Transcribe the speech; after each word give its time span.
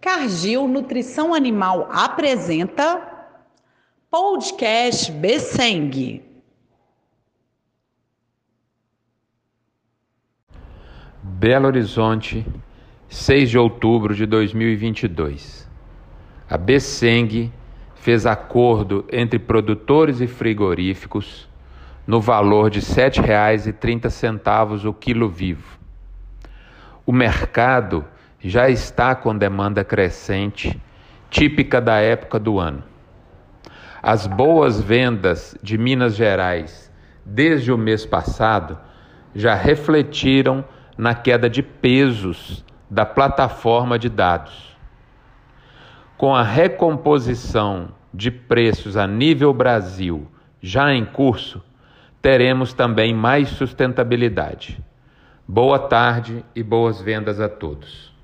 Cargill 0.00 0.68
Nutrição 0.68 1.34
Animal 1.34 1.88
apresenta 1.90 3.16
Podcast 4.10 5.10
Besseng. 5.10 6.22
Belo 11.22 11.66
Horizonte, 11.66 12.46
6 13.08 13.50
de 13.50 13.58
outubro 13.58 14.14
de 14.14 14.26
2022. 14.26 15.68
A 16.48 16.56
Besseng 16.56 17.52
fez 17.94 18.24
acordo 18.24 19.04
entre 19.10 19.38
produtores 19.38 20.20
e 20.20 20.28
frigoríficos 20.28 21.48
no 22.06 22.20
valor 22.20 22.70
de 22.70 22.78
R$ 22.78 22.86
7,30 22.86 24.84
o 24.88 24.94
quilo 24.94 25.28
vivo. 25.28 25.78
O 27.04 27.12
mercado 27.12 28.04
já 28.48 28.68
está 28.70 29.14
com 29.14 29.36
demanda 29.36 29.82
crescente, 29.82 30.80
típica 31.28 31.80
da 31.80 31.96
época 31.96 32.38
do 32.38 32.60
ano. 32.60 32.82
As 34.00 34.28
boas 34.28 34.80
vendas 34.80 35.58
de 35.60 35.76
Minas 35.76 36.14
Gerais 36.14 36.92
desde 37.24 37.72
o 37.72 37.78
mês 37.78 38.06
passado 38.06 38.78
já 39.34 39.54
refletiram 39.54 40.64
na 40.96 41.12
queda 41.12 41.50
de 41.50 41.60
pesos 41.60 42.64
da 42.88 43.04
plataforma 43.04 43.98
de 43.98 44.08
dados. 44.08 44.76
Com 46.16 46.32
a 46.32 46.44
recomposição 46.44 47.88
de 48.14 48.30
preços 48.30 48.96
a 48.96 49.08
nível 49.08 49.52
Brasil 49.52 50.28
já 50.62 50.94
em 50.94 51.04
curso, 51.04 51.62
teremos 52.22 52.72
também 52.72 53.12
mais 53.12 53.48
sustentabilidade. 53.48 54.78
Boa 55.48 55.80
tarde 55.80 56.44
e 56.54 56.62
boas 56.62 57.00
vendas 57.00 57.40
a 57.40 57.48
todos. 57.48 58.15